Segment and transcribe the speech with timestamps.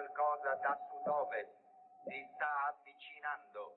[0.00, 1.52] qualcosa da sud-ovest.
[2.04, 3.76] Si sta avvicinando.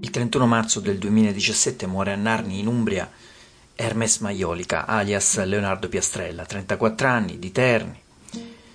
[0.00, 3.10] Il 31 marzo del 2017 muore a Narni, in Umbria,
[3.74, 8.02] Hermes Maiolica, alias Leonardo Piastrella, 34 anni, di Terni.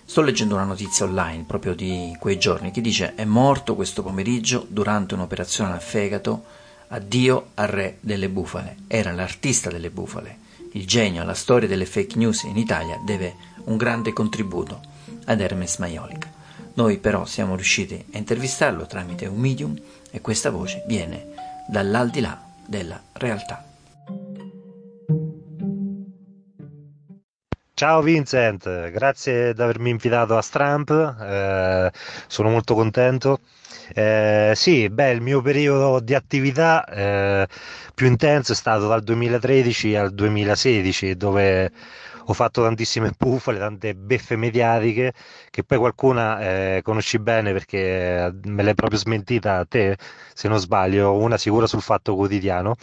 [0.06, 4.66] Sto leggendo una notizia online proprio di quei giorni che dice è morto questo pomeriggio
[4.68, 6.62] durante un'operazione al fegato.
[6.94, 8.76] Addio al re delle bufale.
[8.86, 10.38] Era l'artista delle bufale.
[10.74, 14.80] Il genio alla storia delle fake news in Italia deve un grande contributo
[15.26, 16.32] ad Hermes Maiolica.
[16.76, 19.76] Noi però siamo riusciti a intervistarlo tramite un medium
[20.12, 21.34] e questa voce viene
[21.68, 23.66] dall'aldilà della realtà.
[27.74, 31.92] Ciao Vincent, grazie di avermi invitato a Stramp, eh,
[32.28, 33.40] sono molto contento.
[33.90, 37.48] Eh, sì, beh, il mio periodo di attività eh,
[37.94, 41.72] più intenso è stato dal 2013 al 2016, dove
[42.28, 45.14] ho fatto tantissime bufale, tante beffe mediatiche,
[45.50, 49.98] che poi qualcuna eh, conosci bene perché eh, me l'hai proprio smentita a te,
[50.34, 52.76] se non sbaglio, una sicura sul Fatto Quotidiano.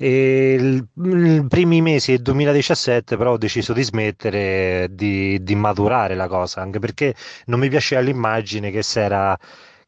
[0.00, 6.28] E i primi mesi del 2017 però ho deciso di smettere di, di maturare la
[6.28, 7.14] cosa, anche perché
[7.46, 9.36] non mi piaceva l'immagine che si era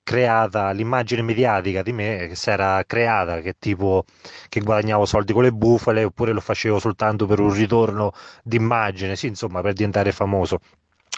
[0.03, 4.05] creata l'immagine mediatica di me che si era creata, che tipo
[4.49, 9.27] che guadagnavo soldi con le bufale oppure lo facevo soltanto per un ritorno d'immagine, sì,
[9.29, 10.59] insomma, per diventare famoso.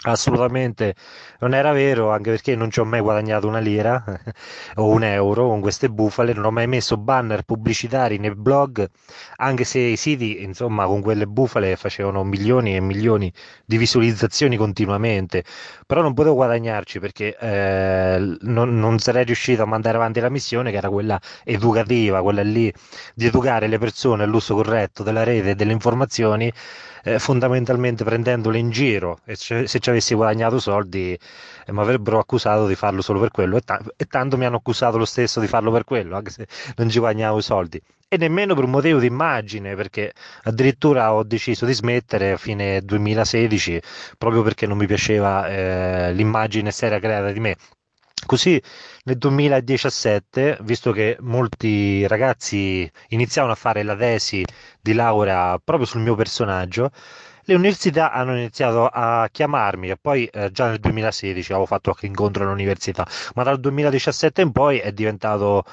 [0.05, 0.95] Assolutamente.
[1.39, 4.03] Non era vero, anche perché non ci ho mai guadagnato una lira
[4.75, 8.85] o un euro con queste bufale, non ho mai messo banner pubblicitari nei blog,
[9.37, 13.31] anche se i siti, insomma, con quelle bufale facevano milioni e milioni
[13.65, 15.45] di visualizzazioni continuamente,
[15.85, 20.71] però non potevo guadagnarci perché eh, non, non sarei riuscito a mandare avanti la missione
[20.71, 22.71] che era quella educativa, quella lì
[23.15, 26.51] di educare le persone all'uso corretto della rete e delle informazioni
[27.03, 29.19] eh, fondamentalmente prendendole in giro.
[29.25, 31.17] E se, ci avessi guadagnato soldi
[31.65, 34.57] eh, mi avrebbero accusato di farlo solo per quello e, ta- e, tanto mi hanno
[34.57, 37.81] accusato lo stesso di farlo per quello anche se non ci guadagnavo i soldi.
[38.07, 42.81] E nemmeno per un motivo di immagine perché addirittura ho deciso di smettere a fine
[42.81, 43.81] 2016
[44.17, 47.55] proprio perché non mi piaceva eh, l'immagine seria creata di me.
[48.25, 48.61] Così
[49.03, 54.45] nel 2017, visto che molti ragazzi iniziavano a fare la tesi
[54.81, 56.91] di laurea proprio sul mio personaggio,
[57.45, 62.05] le università hanno iniziato a chiamarmi e poi eh, già nel 2016 avevo fatto qualche
[62.07, 63.05] incontro all'università,
[63.35, 65.63] ma dal 2017 in poi è diventato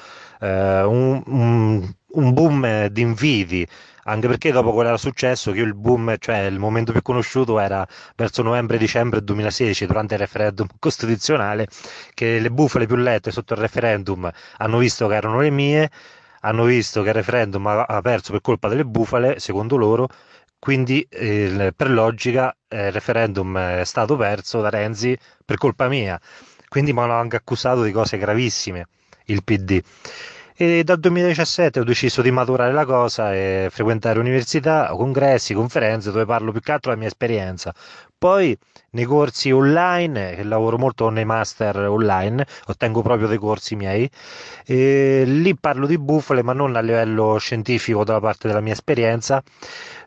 [0.41, 3.67] eh, un, un, un boom di inviti
[4.05, 7.87] anche perché dopo quello era successo, che il boom, cioè il momento più conosciuto era
[8.17, 11.69] verso novembre-dicembre 2016, durante il referendum costituzionale,
[12.15, 14.29] che le bufale più lette sotto il referendum
[14.59, 15.91] hanno visto che erano le mie,
[16.41, 20.09] hanno visto che il referendum ha perso per colpa delle bufale, secondo loro,
[20.61, 26.21] quindi eh, per logica eh, il referendum è stato perso da Renzi per colpa mia.
[26.69, 28.87] Quindi mi hanno anche accusato di cose gravissime
[29.27, 29.83] il PD.
[30.55, 36.27] E dal 2017 ho deciso di maturare la cosa e frequentare università, congressi, conferenze dove
[36.27, 37.75] parlo più che altro della mia esperienza.
[38.21, 38.55] Poi
[38.91, 44.09] nei corsi online, lavoro molto nei master online, ottengo proprio dei corsi miei,
[44.67, 49.43] e lì parlo di bufale ma non a livello scientifico dalla parte della mia esperienza,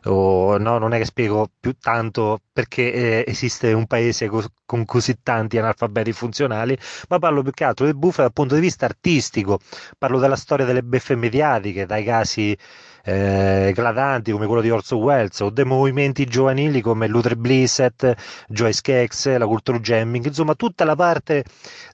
[0.04, 4.84] o, no, non è che spiego più tanto perché eh, esiste un paese co- con
[4.84, 8.84] così tanti analfabeti funzionali, ma parlo più che altro di bufale dal punto di vista
[8.84, 9.58] artistico,
[9.98, 12.56] parlo della storia delle beffe mediatiche, dai casi
[13.04, 18.14] eh, eclatanti come quello di Orso Welles o dei movimenti giovanili come Luther Blissett,
[18.48, 21.44] Joyce Kex, la Culture Jamming, insomma tutta la parte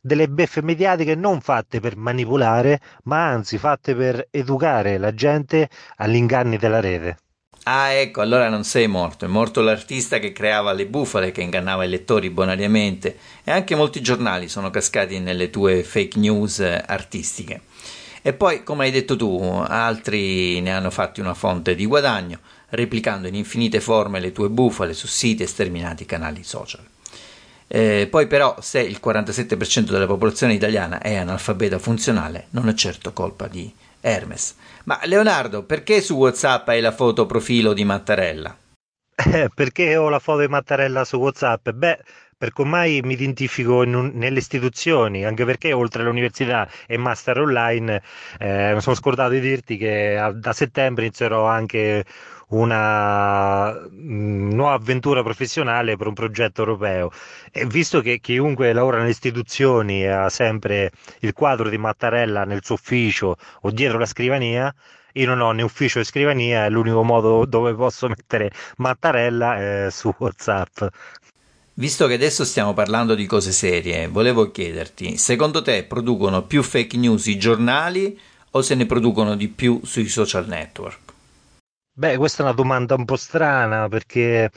[0.01, 6.17] delle beffe mediatiche non fatte per manipolare, ma anzi fatte per educare la gente agli
[6.17, 7.17] inganni della rete.
[7.65, 11.85] Ah, ecco, allora non sei morto, è morto l'artista che creava le bufale, che ingannava
[11.85, 17.61] i lettori bonariamente e anche molti giornali sono cascati nelle tue fake news artistiche.
[18.23, 22.39] E poi, come hai detto tu, altri ne hanno fatti una fonte di guadagno,
[22.71, 26.85] replicando in infinite forme le tue bufale su siti e sterminati canali social.
[27.67, 33.13] Eh, poi però se il 47% della popolazione italiana è analfabeta funzionale, non è certo
[33.13, 34.57] colpa di Hermes.
[34.85, 38.57] Ma Leonardo, perché su WhatsApp hai la foto profilo di Mattarella?
[39.15, 41.71] Eh, perché ho la foto di Mattarella su WhatsApp?
[41.71, 41.99] Beh,
[42.41, 48.03] perché ormai mi identifico un, nelle istituzioni, anche perché oltre all'università e master online,
[48.39, 52.03] eh, mi sono scordato di dirti che a, da settembre inizierò anche
[52.49, 57.11] una mm, nuova avventura professionale per un progetto europeo.
[57.53, 62.77] E visto che chiunque lavora nelle istituzioni ha sempre il quadro di Mattarella nel suo
[62.77, 64.75] ufficio o dietro la scrivania,
[65.13, 69.91] io non ho né ufficio né scrivania, è l'unico modo dove posso mettere Mattarella è
[69.91, 70.85] su WhatsApp.
[71.81, 76.99] Visto che adesso stiamo parlando di cose serie, volevo chiederti, secondo te producono più fake
[76.99, 80.99] news i giornali o se ne producono di più sui social network?
[81.91, 84.51] Beh, questa è una domanda un po' strana perché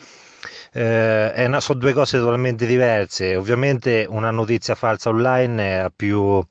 [0.74, 3.38] eh, una, sono due cose totalmente diverse.
[3.38, 6.46] Ovviamente una notizia falsa online ha più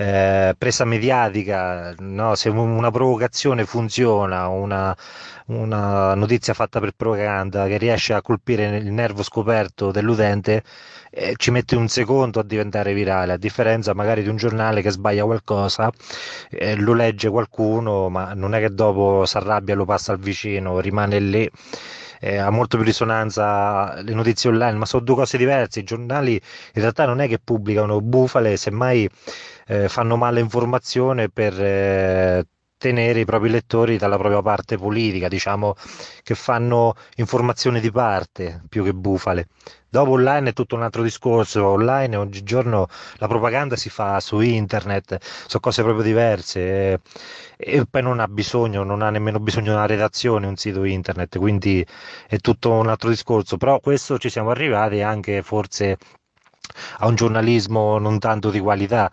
[0.00, 2.34] eh, presa mediatica, no?
[2.34, 4.96] se una provocazione funziona, una,
[5.46, 10.62] una notizia fatta per propaganda che riesce a colpire il nervo scoperto dell'utente,
[11.10, 14.90] eh, ci mette un secondo a diventare virale, a differenza magari di un giornale che
[14.90, 15.90] sbaglia qualcosa,
[16.50, 20.18] eh, lo legge qualcuno, ma non è che dopo si arrabbia e lo passa al
[20.18, 21.50] vicino, rimane lì.
[22.22, 25.80] Eh, ha molto più risonanza le notizie online, ma sono due cose diverse.
[25.80, 29.08] I giornali in realtà non è che pubblicano bufale, semmai
[29.66, 32.44] eh, fanno male informazione per eh,
[32.80, 35.74] tenere i propri lettori dalla propria parte politica, diciamo
[36.22, 39.48] che fanno informazioni di parte più che bufale.
[39.86, 42.86] Dopo online è tutto un altro discorso, online oggigiorno
[43.16, 46.60] la propaganda si fa su internet, sono cose proprio diverse
[46.92, 47.00] e,
[47.58, 51.36] e poi non ha bisogno, non ha nemmeno bisogno di una redazione un sito internet,
[51.36, 51.86] quindi
[52.28, 55.98] è tutto un altro discorso, però questo ci siamo arrivati anche forse
[56.98, 59.10] a un giornalismo non tanto di qualità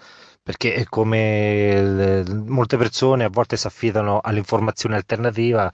[0.47, 5.69] perché come molte persone a volte si affidano all'informazione alternativa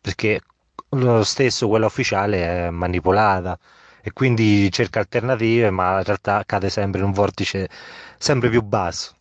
[0.00, 0.40] perché
[0.88, 3.58] lo stesso quella ufficiale è manipolata
[4.00, 7.68] e quindi cerca alternative ma in realtà cade sempre in un vortice
[8.16, 9.12] sempre più basso.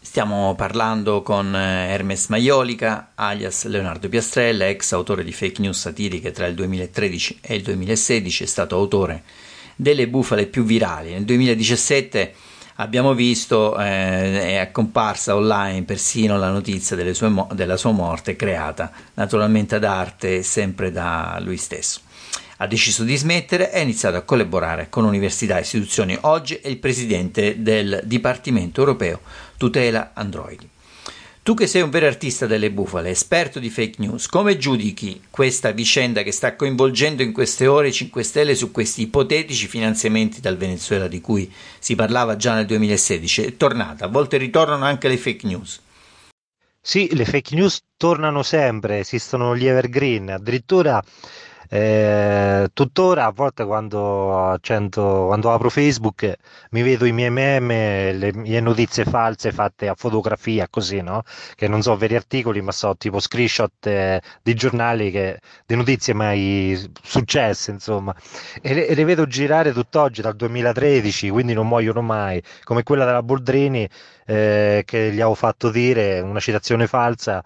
[0.00, 6.30] Stiamo parlando con eh, Hermes Maiolica, alias Leonardo Piastrella, ex autore di fake news satiriche
[6.30, 9.22] tra il 2013 e il 2016, è stato autore
[9.76, 11.12] delle bufale più virali.
[11.12, 12.34] Nel 2017
[12.80, 16.96] abbiamo visto eh, è comparsa online persino la notizia
[17.28, 22.00] mo- della sua morte creata naturalmente ad arte sempre da lui stesso.
[22.56, 26.16] Ha deciso di smettere e ha iniziato a collaborare con università e istituzioni.
[26.22, 29.20] Oggi è il presidente del Dipartimento europeo
[29.56, 30.68] tutela androidi.
[31.42, 35.70] Tu che sei un vero artista delle bufale, esperto di fake news, come giudichi questa
[35.70, 41.08] vicenda che sta coinvolgendo in queste ore 5 Stelle su questi ipotetici finanziamenti dal Venezuela
[41.08, 43.42] di cui si parlava già nel 2016?
[43.42, 45.80] È tornata, a volte ritornano anche le fake news.
[46.78, 51.02] Sì, le fake news tornano sempre, esistono gli evergreen, addirittura
[51.72, 56.34] eh, tuttora a volte quando, accento, quando apro Facebook
[56.70, 61.22] mi vedo i miei meme, le mie notizie false fatte a fotografia, così, no?
[61.54, 66.12] Che non so veri articoli, ma so tipo screenshot eh, di giornali che, di notizie
[66.12, 68.14] mai successe, insomma.
[68.60, 73.04] E le, e le vedo girare tutt'oggi dal 2013, quindi non muoiono mai, come quella
[73.04, 73.88] della Boldrini
[74.26, 77.44] eh, che gli avevo fatto dire, una citazione falsa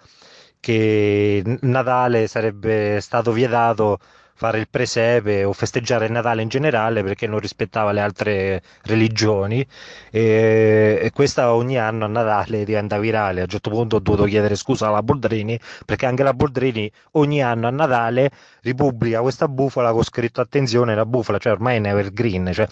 [0.65, 3.99] che Natale sarebbe stato vietato
[4.37, 9.65] fare il presepe o festeggiare il Natale in generale perché non rispettava le altre religioni
[10.11, 13.41] e, e questa ogni anno a Natale diventa virale.
[13.41, 17.43] A un certo punto ho dovuto chiedere scusa alla Boldrini perché anche la Boldrini ogni
[17.43, 18.31] anno a Natale
[18.63, 22.67] ripubblica questa bufala con scritto attenzione la bufala, cioè ormai è un evergreen, cioè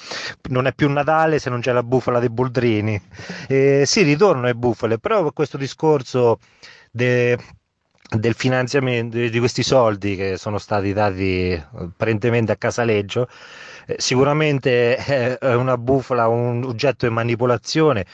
[0.48, 2.98] non è più Natale se non c'è la bufala dei Boldrini.
[3.48, 6.38] E, sì, ritorno le bufale, però questo discorso
[6.90, 7.36] de,
[8.19, 13.28] del finanziamento di questi soldi che sono stati dati apparentemente a Casaleggio
[13.86, 18.06] eh, sicuramente è una bufala, un oggetto di manipolazione.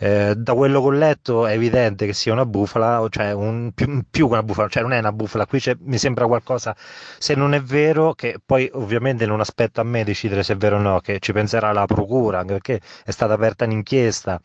[0.00, 4.04] Eh, da quello che ho letto è evidente che sia una bufala, cioè un, più,
[4.08, 6.76] più una bufala, cioè non è una bufala, qui mi sembra qualcosa,
[7.18, 10.76] se non è vero, che poi ovviamente non aspetto a me decidere se è vero
[10.76, 14.40] o no, che ci penserà la procura, anche perché è stata aperta un'inchiesta,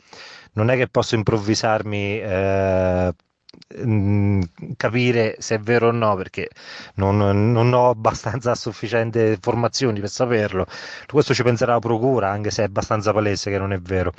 [0.54, 3.14] non è che posso improvvisarmi eh,
[4.78, 6.50] capire se è vero o no perché
[6.96, 7.18] non,
[7.52, 10.66] non, ho abbastanza sufficienti informazioni per saperlo.
[11.08, 14.14] Questo ci penserà la procura anche se è abbastanza palese che non è vero.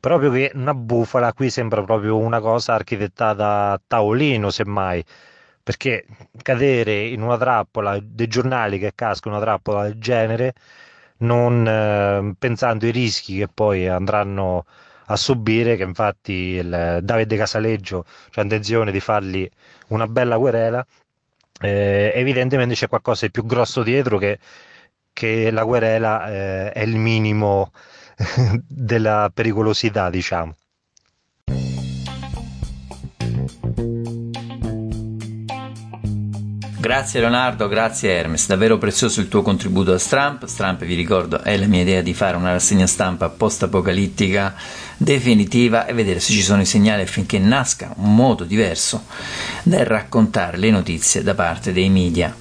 [0.00, 5.04] Proprio che una bufala qui sembra proprio una cosa architettata a tavolino semmai.
[5.62, 6.06] Perché
[6.42, 10.54] cadere in una trappola dei giornali che casca una trappola del genere
[11.18, 14.64] non eh, pensando ai rischi che poi andranno
[15.08, 19.48] a subire, che infatti il Davide Casaleggio ha intenzione di fargli
[19.88, 20.84] una bella querela.
[21.60, 24.38] Eh, evidentemente c'è qualcosa di più grosso dietro che,
[25.12, 27.72] che la querela eh, è il minimo
[28.66, 30.54] della pericolosità, diciamo.
[36.80, 40.46] Grazie Leonardo, grazie Hermes, davvero prezioso il tuo contributo a Stramp.
[40.46, 44.54] Stramp, vi ricordo, è la mia idea di fare una rassegna stampa post-apocalittica
[44.96, 49.04] definitiva e vedere se ci sono i segnali affinché nasca un modo diverso
[49.64, 52.34] nel raccontare le notizie da parte dei media.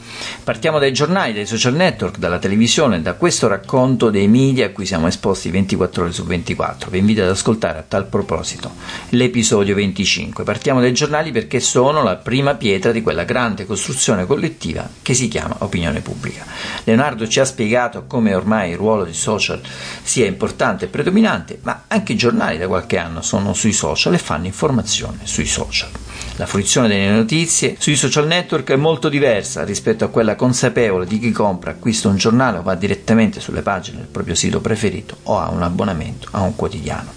[0.43, 4.85] Partiamo dai giornali, dai social network, dalla televisione, da questo racconto dei media a cui
[4.85, 6.91] siamo esposti 24 ore su 24.
[6.91, 8.71] Vi invito ad ascoltare a tal proposito
[9.09, 10.43] l'episodio 25.
[10.43, 15.27] Partiamo dai giornali perché sono la prima pietra di quella grande costruzione collettiva che si
[15.27, 16.45] chiama opinione pubblica.
[16.83, 19.59] Leonardo ci ha spiegato come ormai il ruolo dei social
[20.03, 24.19] sia importante e predominante, ma anche i giornali da qualche anno sono sui social e
[24.19, 26.06] fanno informazione sui social.
[26.39, 31.17] La fruizione delle notizie sui social network è molto diversa rispetto a quella consapevole di
[31.17, 35.39] chi compra, acquista un giornale o va direttamente sulle pagine del proprio sito preferito o
[35.39, 37.11] ha un abbonamento a un quotidiano.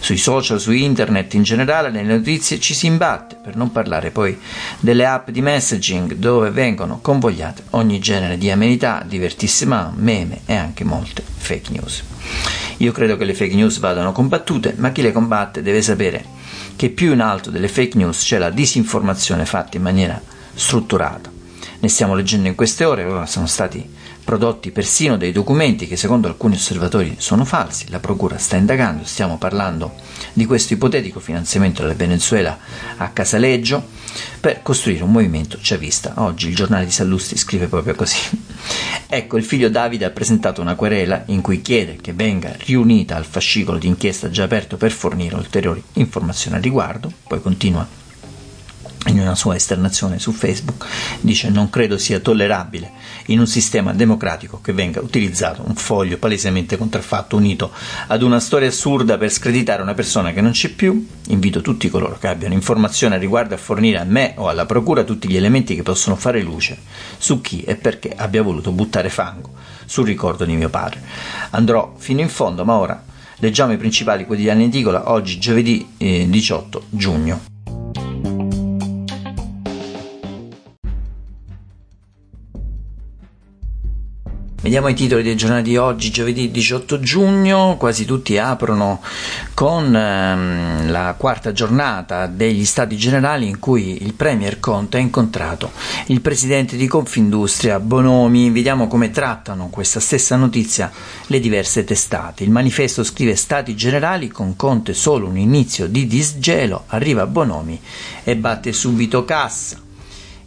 [0.00, 4.38] Sui social, su internet in generale, nelle notizie ci si imbatte, per non parlare poi
[4.80, 10.84] delle app di messaging dove vengono convogliate ogni genere di amenità, divertissima, meme e anche
[10.84, 12.02] molte fake news.
[12.76, 16.36] Io credo che le fake news vadano combattute, ma chi le combatte deve sapere
[16.78, 20.22] che più in alto delle fake news c'è la disinformazione fatta in maniera
[20.54, 21.28] strutturata.
[21.80, 23.84] Ne stiamo leggendo in queste ore, sono stati
[24.22, 29.38] prodotti persino dei documenti che secondo alcuni osservatori sono falsi, la Procura sta indagando, stiamo
[29.38, 29.92] parlando
[30.32, 32.56] di questo ipotetico finanziamento del Venezuela
[32.98, 33.84] a Casaleggio
[34.38, 36.12] per costruire un movimento chavista.
[36.18, 38.47] Oggi il giornale di Sallusti scrive proprio così.
[39.10, 43.24] Ecco, il figlio Davide ha presentato una querela in cui chiede che venga riunita al
[43.24, 47.97] fascicolo d'inchiesta già aperto per fornire ulteriori informazioni al riguardo, poi continua
[49.08, 50.86] in una sua esternazione su Facebook,
[51.20, 52.92] dice non credo sia tollerabile
[53.26, 57.70] in un sistema democratico che venga utilizzato un foglio palesemente contraffatto unito
[58.06, 61.06] ad una storia assurda per screditare una persona che non c'è più.
[61.28, 65.04] Invito tutti coloro che abbiano informazioni a riguardo a fornire a me o alla procura
[65.04, 66.78] tutti gli elementi che possono fare luce
[67.18, 69.52] su chi e perché abbia voluto buttare fango
[69.84, 71.02] sul ricordo di mio padre.
[71.50, 73.02] Andrò fino in fondo, ma ora
[73.38, 77.57] leggiamo i principali quotidiani in edicola oggi giovedì eh, 18 giugno.
[84.68, 89.00] Vediamo i titoli dei giornali di oggi, giovedì 18 giugno, quasi tutti aprono
[89.54, 95.70] con ehm, la quarta giornata degli stati generali in cui il Premier Conte ha incontrato
[96.08, 98.50] il presidente di Confindustria Bonomi.
[98.50, 100.92] Vediamo come trattano questa stessa notizia
[101.28, 102.44] le diverse testate.
[102.44, 107.80] Il manifesto scrive stati generali con Conte solo un inizio di disgelo, arriva Bonomi
[108.22, 109.86] e batte subito cassa.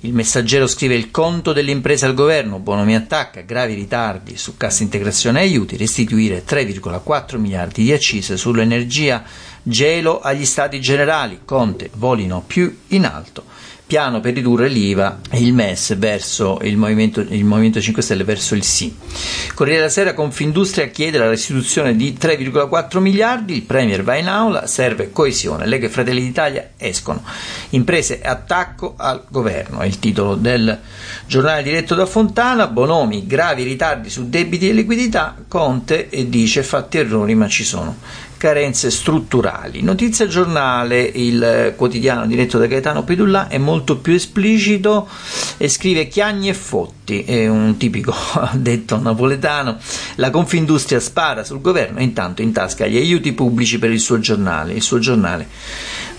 [0.04, 4.82] Il messaggero scrive il conto delle imprese al governo, Bonomi attacca, gravi ritardi su cassa
[4.82, 9.24] integrazione e aiuti, restituire 3,4 miliardi di accise sull'energia,
[9.62, 13.44] gelo agli stati generali, Conte volino più in alto
[13.92, 18.56] piano per ridurre l'IVA e il MES verso il Movimento, il Movimento 5 Stelle verso
[18.56, 18.96] il sì.
[19.54, 24.66] Corriere della Sera Confindustria chiede la restituzione di 3,4 miliardi, il Premier va in aula,
[24.66, 27.22] serve coesione, Lega e Fratelli d'Italia escono.
[27.72, 30.80] Imprese attacco al governo, è il titolo del
[31.28, 37.36] giornale diretto da Fontana, Bonomi, gravi ritardi su debiti e liquidità, Conte dice fatti errori
[37.36, 39.84] ma ci sono carenze strutturali.
[39.84, 45.08] Notizia giornale, il quotidiano diretto da Gaetano Pedulla, è molto più esplicito
[45.58, 48.14] e scrive chiagni e fotti, è un tipico
[48.54, 49.78] detto napoletano.
[50.16, 54.74] La Confindustria spara sul governo e intanto intasca gli aiuti pubblici per il suo giornale.
[54.74, 55.48] Il suo giornale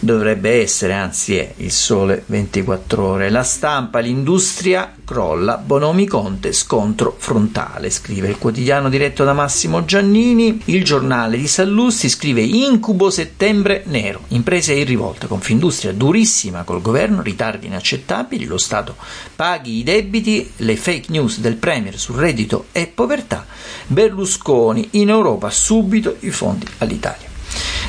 [0.03, 3.31] dovrebbe essere, anzi è il sole 24 ore.
[3.31, 10.63] La stampa, l'industria crolla, Bonomi Conte, scontro frontale, scrive il quotidiano diretto da Massimo Giannini.
[10.67, 17.23] Il giornale di Sallusti scrive incubo settembre nero, imprese in rivolta, Confindustria durissima col governo,
[17.23, 18.97] ritardi inaccettabili, lo Stato
[19.37, 23.47] paghi i debiti, le fake news del Premier sul reddito e povertà,
[23.87, 27.31] Berlusconi in Europa subito i fondi all'Italia.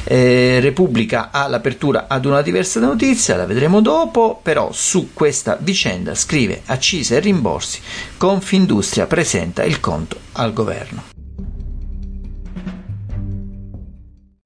[0.03, 6.13] Eh, Repubblica ha l'apertura ad una diversa notizia, la vedremo dopo, però su questa vicenda
[6.13, 7.79] scrive accise e rimborsi,
[8.15, 11.12] Confindustria presenta il conto al governo.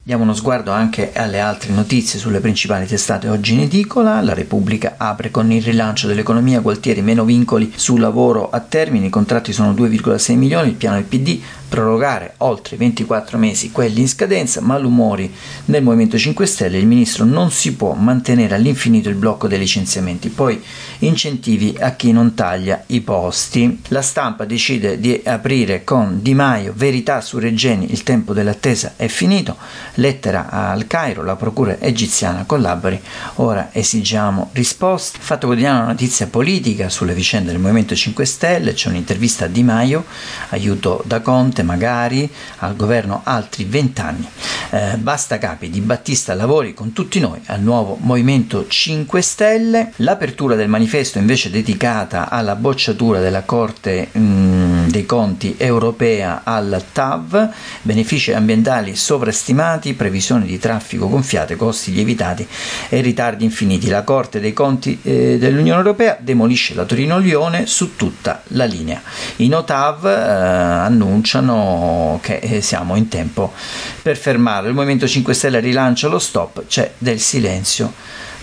[0.07, 4.21] Diamo uno sguardo anche alle altre notizie sulle principali testate oggi in edicola.
[4.21, 9.09] La Repubblica apre con il rilancio dell'economia, Gualtieri meno vincoli sul lavoro a termine, i
[9.09, 14.61] contratti sono 2,6 milioni, il piano del PD prorogare oltre 24 mesi quelli in scadenza,
[14.61, 15.33] malumori
[15.65, 20.29] nel Movimento 5 Stelle, il ministro non si può mantenere all'infinito il blocco dei licenziamenti,
[20.29, 20.61] poi
[20.99, 23.81] incentivi a chi non taglia i posti.
[23.89, 29.07] La stampa decide di aprire con Di Maio, verità su Regeni, il tempo dell'attesa è
[29.07, 29.57] finito,
[29.95, 32.99] lettera al Cairo, la procura egiziana collabori,
[33.35, 35.19] ora esigiamo risposte.
[35.21, 40.05] Fatto quotidiano notizia politica sulle vicende del Movimento 5 Stelle, c'è un'intervista a Di Maio,
[40.49, 44.27] aiuto da Conte magari, al governo altri vent'anni.
[44.69, 49.93] Eh, basta capi di Battista lavori con tutti noi al nuovo Movimento 5 Stelle.
[49.97, 56.83] L'apertura del manifesto invece dedicata alla bocciatura della Corte mh, mm, dei Conti europea al
[56.91, 57.49] TAV,
[57.81, 62.47] benefici ambientali sovrastimati, previsioni di traffico gonfiate, costi lievitati
[62.89, 63.89] e ritardi infiniti.
[63.89, 69.01] La Corte dei Conti eh, dell'Unione Europea demolisce la Torino-Lione su tutta la linea.
[69.37, 73.53] I Notav eh, annunciano che eh, siamo in tempo
[74.01, 74.69] per fermarlo.
[74.69, 77.93] Il Movimento 5 Stelle rilancia lo stop, c'è del silenzio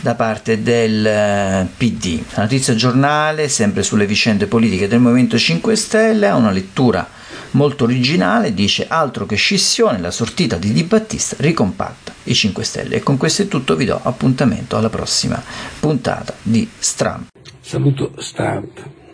[0.05, 2.21] da parte del eh, PD.
[2.35, 7.09] La notizia giornale, sempre sulle vicende politiche del Movimento 5 Stelle, ha una lettura
[7.53, 12.97] molto originale, dice altro che scissione, la sortita di Di Battista ricompatta i 5 Stelle.
[12.97, 15.43] E con questo è tutto, vi do appuntamento alla prossima
[15.81, 17.29] puntata di Stramp.
[17.63, 19.04] Saluto Stamp.